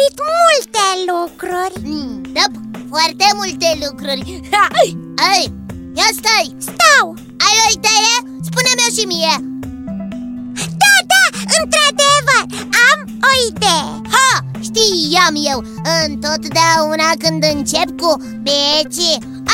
[0.00, 1.76] descoperit multe lucruri.
[1.84, 2.44] Mm, Da,
[2.88, 4.40] foarte multe lucruri.
[5.30, 5.52] Ai,
[5.98, 6.54] ia stai.
[6.58, 7.06] Stau.
[7.46, 8.14] Ai o idee?
[8.48, 9.34] Spune-mi-o și mie.
[10.82, 11.24] Da, da,
[11.58, 12.44] într-adevăr,
[12.88, 12.98] am
[13.28, 13.88] o idee.
[14.14, 14.32] Ha,
[14.66, 15.58] știam eu.
[16.06, 19.02] Întotdeauna când încep cu beci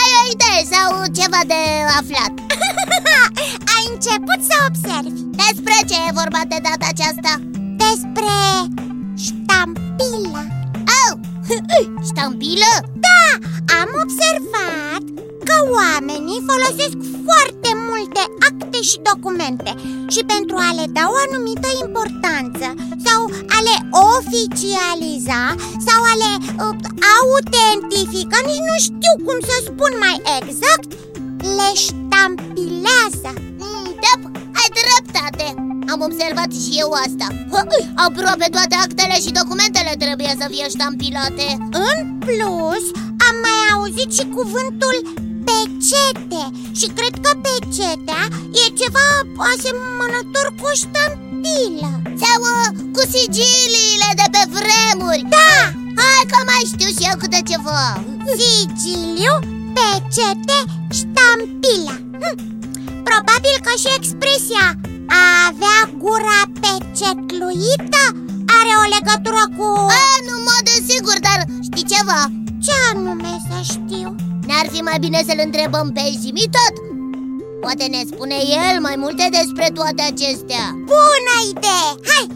[0.00, 0.88] Ai o idee sau
[1.18, 1.60] ceva de
[1.98, 2.32] aflat.
[3.74, 5.20] Ai început să observi.
[5.42, 7.32] Despre ce e vorba de data aceasta?
[7.84, 8.34] Despre
[9.24, 10.44] ștampila
[11.02, 11.14] Au,
[12.08, 12.72] ștampilă?
[13.06, 13.22] Da,
[13.80, 15.02] am observat
[15.48, 19.70] că oamenii folosesc foarte multe acte și documente
[20.14, 22.66] Și pentru a le da o anumită importanță
[23.06, 23.20] Sau
[23.56, 23.76] a le
[24.14, 25.42] oficializa
[25.86, 26.32] Sau a le
[26.64, 26.76] uh,
[27.16, 30.90] autentifica Nici nu știu cum să spun mai exact
[31.58, 33.30] Le ștampilează.
[33.60, 34.12] Mm, Da,
[34.60, 35.46] ai dreptate
[35.92, 37.26] am observat și eu asta.
[38.06, 41.46] Aproape toate actele și documentele trebuie să fie ștampilate.
[41.88, 42.84] În plus,
[43.28, 44.96] am mai auzit și cuvântul
[45.48, 46.42] pecete.
[46.78, 48.22] Și cred că pecetea
[48.62, 49.08] e ceva
[49.50, 51.90] asemănător cu o ștampilă.
[52.22, 55.24] Sau uh, cu sigiliile de pe vremuri.
[55.36, 55.54] Da!
[56.00, 57.84] Hai că mai știu și eu câte ceva.
[58.38, 59.34] Sigiliu,
[59.76, 60.58] pecete,
[60.98, 61.96] ștampila.
[62.22, 62.34] Hm.
[63.08, 64.64] Probabil că și expresia
[65.06, 68.04] a avea gura pecetluită
[68.58, 69.66] are o legătură cu...
[70.02, 72.20] A, nu mod sigur, dar știi ceva?
[72.64, 74.08] Ce anume să știu?
[74.48, 76.74] N-ar fi mai bine să-l întrebăm pe Zimi tot?
[77.60, 81.88] Poate ne spune el mai multe despre toate acestea Bună idee!
[82.08, 82.26] Hai!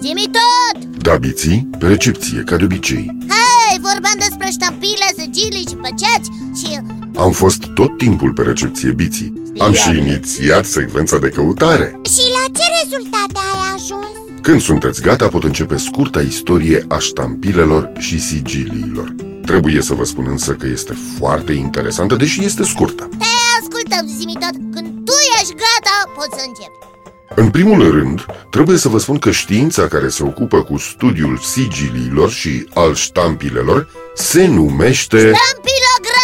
[0.00, 0.76] Zimi tot!
[1.06, 6.68] Da, biții, pe recepție, ca de obicei Hai, vorbeam despre ștampile, sigilii și păceați și...
[7.18, 12.00] Am fost tot timpul pe recepție, biții Am și inițiat secvența de căutare.
[12.04, 14.40] Și la ce rezultate ai ajuns?
[14.42, 19.14] Când sunteți gata, pot începe scurta istorie a ștampilelor și sigiliilor.
[19.46, 23.08] Trebuie să vă spun însă că este foarte interesantă, deși este scurtă.
[23.18, 23.24] Te
[23.60, 24.74] ascultăm, zimi tot.
[24.74, 26.86] Când tu ești gata, poți să începi.
[27.34, 32.30] În primul rând, trebuie să vă spun că știința care se ocupă cu studiul sigiliilor
[32.30, 35.16] și al ștampilelor se numește...
[35.16, 36.17] Ștampilografie!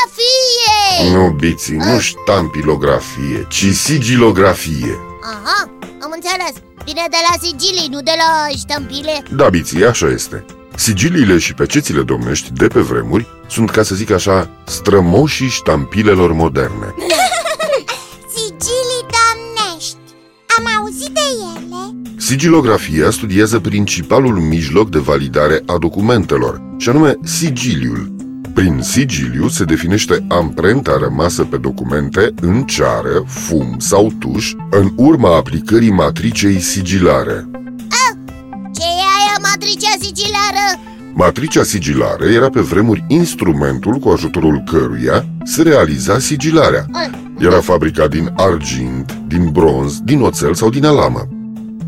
[1.02, 4.98] Nu, biții, nu ștampilografie, ci sigilografie.
[5.22, 5.70] Aha,
[6.02, 6.52] am înțeles.
[6.84, 9.22] Vine de la sigilii, nu de la ștampile.
[9.30, 10.44] Da, biții, așa este.
[10.76, 16.94] Sigiliile și pecețile domnești de pe vremuri sunt, ca să zic așa, strămoșii ștampilelor moderne.
[18.34, 19.96] Sigilii domnești.
[20.58, 21.20] Am auzit de
[21.56, 21.94] ele?
[22.16, 28.13] Sigilografia studiază principalul mijloc de validare a documentelor, și anume sigiliul
[28.54, 35.36] prin sigiliu se definește amprenta rămasă pe documente în ceară, fum sau tuș în urma
[35.36, 37.48] aplicării matricei sigilare.
[37.88, 38.16] A,
[38.74, 40.80] ce e aia matricea sigilară?
[41.14, 46.86] Matricea sigilare era pe vremuri instrumentul cu ajutorul căruia se realiza sigilarea.
[47.38, 51.28] Era fabricat din argint, din bronz, din oțel sau din alamă.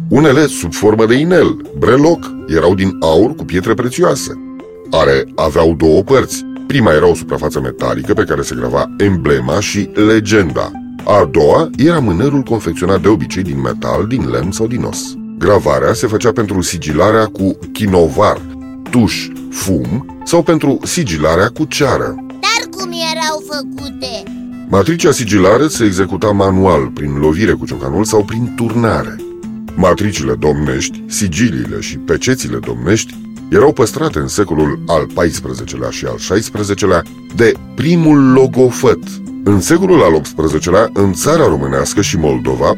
[0.09, 4.33] Unele sub formă de inel, breloc, erau din aur cu pietre prețioase.
[4.91, 9.91] Are aveau două părți, Prima era o suprafață metalică pe care se grava emblema și
[9.95, 10.71] legenda.
[11.05, 14.99] A doua era mânerul confecționat de obicei din metal, din lemn sau din os.
[15.39, 18.41] Gravarea se făcea pentru sigilarea cu chinovar,
[18.91, 22.15] tuș, fum sau pentru sigilarea cu ceară.
[22.29, 24.23] Dar cum erau făcute?
[24.69, 29.17] Matricea sigilare se executa manual, prin lovire cu ciocanul sau prin turnare.
[29.75, 33.15] Matricile domnești, sigiliile și pecețile domnești
[33.51, 37.03] erau păstrate în secolul al XIV-lea și al XVI-lea
[37.35, 39.03] de primul logofăt.
[39.45, 42.77] În secolul al XVIII-lea, în țara românească și Moldova,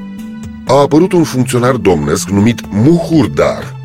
[0.66, 3.76] a apărut un funcționar domnesc numit Muhurdar,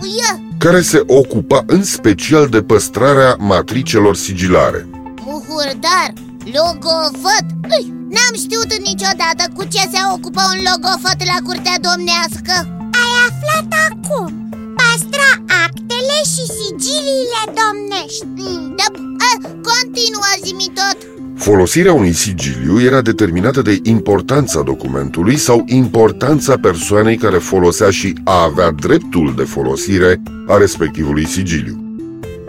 [0.58, 4.88] care se ocupa în special de păstrarea matricelor sigilare.
[5.26, 6.14] Muhurdar?
[6.44, 7.46] Logofăt?
[8.10, 12.54] N-am știut niciodată cu ce se ocupă un logofăt la curtea domnească
[13.02, 14.44] Ai aflat acum
[17.46, 18.26] domnești.
[18.26, 18.88] Mm, Da,
[19.18, 20.98] a, continuă zi tot.
[21.38, 28.44] Folosirea unui sigiliu era determinată de importanța documentului sau importanța persoanei care folosea și a
[28.44, 31.98] avea dreptul de folosire a respectivului sigiliu.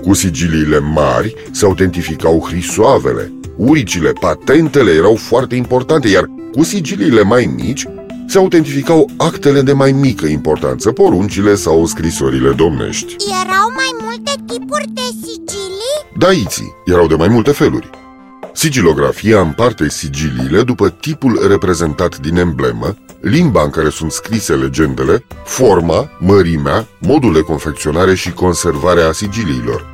[0.03, 7.55] Cu sigiliile mari se autentificau hrisoavele, uricile, patentele erau foarte importante, iar cu sigiliile mai
[7.57, 7.87] mici
[8.27, 13.17] se autentificau actele de mai mică importanță, poruncile sau scrisorile domnești.
[13.45, 15.99] Erau mai multe tipuri de sigilii?
[16.19, 17.91] Daiții erau de mai multe feluri.
[18.53, 26.11] Sigilografia împarte sigiliile după tipul reprezentat din emblemă, limba în care sunt scrise legendele, forma,
[26.19, 29.94] mărimea, modul de confecționare și conservare a sigiliilor.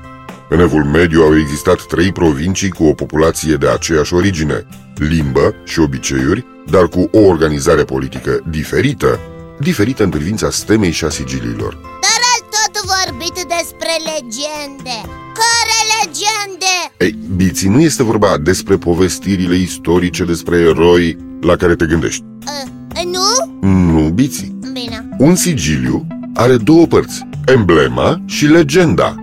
[0.53, 4.67] În evul mediu au existat trei provincii cu o populație de aceeași origine,
[4.97, 9.19] limbă și obiceiuri, dar cu o organizare politică diferită,
[9.61, 11.73] diferită în privința stemei și a sigiliilor.
[11.75, 14.97] Dar ați tot vorbit despre legende
[15.41, 16.75] Care legende?
[16.99, 22.25] Ei, Biții, nu este vorba despre povestirile istorice despre eroi la care te gândești.
[22.25, 23.69] Uh, nu?
[23.69, 24.59] Nu, Biții.
[24.73, 29.15] Bine Un sigiliu are două părți, emblema și legenda,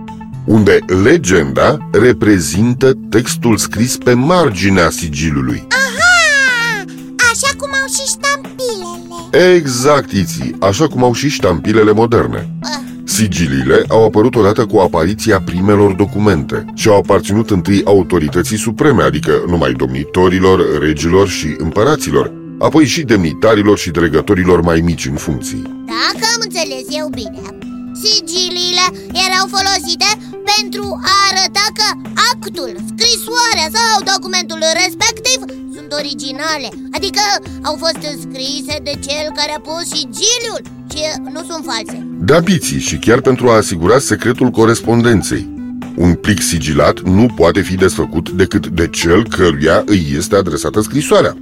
[0.48, 5.66] unde legenda reprezintă textul scris pe marginea sigiliului.
[5.70, 6.84] Aha!
[7.32, 12.50] Așa cum au și ștampilele Exact, Iții, așa cum au și ștampilele moderne.
[12.62, 12.68] uh,
[13.04, 19.32] Sigiliile au apărut odată cu apariția primelor documente și au aparținut întâi autorității supreme, adică
[19.46, 25.62] numai domnitorilor, regilor și împăraților, apoi și demnitarilor și dregătorilor mai mici în funcții.
[25.86, 27.58] Dacă am înțeles eu bine
[28.02, 28.86] Sigiliile
[29.26, 30.08] erau folosite
[30.56, 31.88] pentru a arăta că
[32.32, 35.38] actul, scrisoarea sau documentul respectiv
[35.74, 37.22] sunt originale Adică
[37.62, 40.62] au fost scrise de cel care a pus sigiliul
[40.92, 41.02] și
[41.34, 41.96] nu sunt false
[42.30, 45.56] Da, biții, și chiar pentru a asigura secretul corespondenței.
[45.96, 51.36] Un plic sigilat nu poate fi desfăcut decât de cel căruia îi este adresată scrisoarea.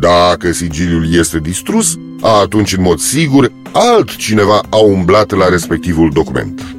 [0.00, 6.77] Dacă sigiliul este distrus, atunci, în mod sigur, altcineva a umblat la respectivul document.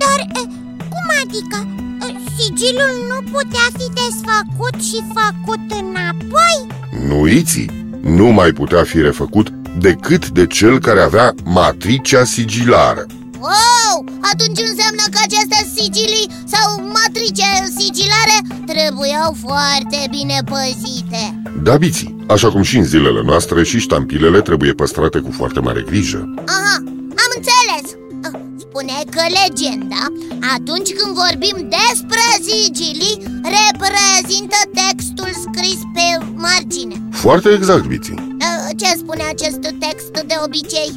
[2.59, 6.57] E, Sigiliul nu putea fi desfăcut și făcut înapoi?
[7.07, 7.69] Nu iții,
[8.01, 13.05] nu mai putea fi refăcut decât de cel care avea matricea sigilară.
[13.39, 13.95] Wow!
[14.31, 17.47] Atunci înseamnă că aceste sigilii sau matrice
[17.77, 24.41] sigilare trebuiau foarte bine păzite Da, biții, așa cum și în zilele noastre și ștampilele
[24.41, 26.33] trebuie păstrate cu foarte mare grijă.
[26.45, 26.68] Aha, am înțeles Ah,
[28.69, 30.03] Spune că legenda,
[30.55, 33.17] atunci când vorbim despre sigilii,
[33.57, 38.37] reprezintă textul scris pe margine Foarte exact, biții.
[38.39, 40.91] Ah, Ce spune acest text de obicei?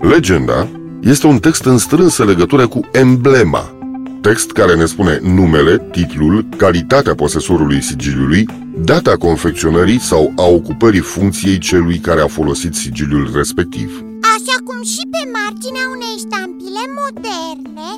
[0.00, 0.68] Legenda
[1.00, 3.72] este un text în strânsă legătură cu emblema,
[4.20, 8.46] text care ne spune numele, titlul, calitatea posesorului sigiliului,
[8.78, 14.04] data confecționării sau a ocupării funcției celui care a folosit sigiliul respectiv.
[14.40, 17.88] Așa cum și pe marginea unei ștampile moderne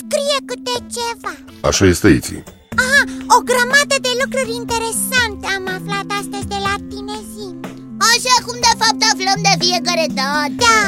[0.00, 1.34] scrie câte ceva
[1.68, 2.42] Așa este, Iții.
[2.82, 3.00] Aha,
[3.36, 7.56] o grămadă de lucruri interesante am aflat astăzi de la tine, Zim
[8.12, 10.78] Așa cum de fapt aflăm de fiecare dată Da,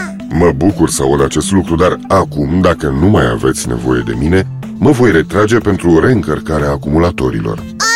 [0.40, 4.38] Mă bucur să aud acest lucru, dar acum, dacă nu mai aveți nevoie de mine,
[4.84, 7.56] mă voi retrage pentru reîncărcarea acumulatorilor.
[7.92, 7.93] Ai,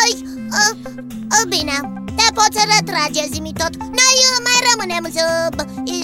[3.61, 5.25] tot Noi uh, mai rămânem să,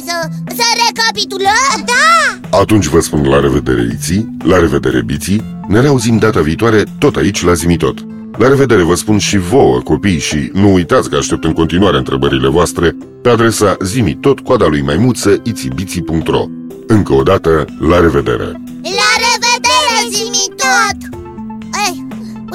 [0.08, 0.18] să,
[0.58, 1.78] să recapitulăm?
[1.92, 7.16] Da, Atunci vă spun la revedere, Iții, la revedere, Biții, ne reauzim data viitoare tot
[7.16, 7.98] aici la Zimitot.
[8.38, 12.48] La revedere vă spun și vouă, copii, și nu uitați că aștept în continuare întrebările
[12.48, 16.46] voastre pe adresa zimitot, coada lui maimuță, itibiții.ro
[16.88, 18.62] Încă o dată, la revedere!
[19.00, 21.15] La revedere, zimi tot Ei,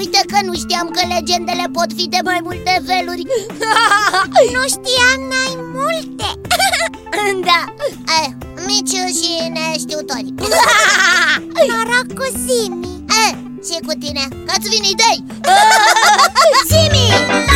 [0.01, 3.25] uite că nu știam că legendele pot fi de mai multe feluri.
[4.55, 6.29] Nu știam mai multe.
[7.49, 7.61] Da,
[8.19, 10.35] Ei, mici și neștiutori.
[11.69, 13.33] Noroc cu Zimi Ei,
[13.67, 15.25] și cu tine, că-ți vin idei.
[16.69, 17.50] Zimi, tot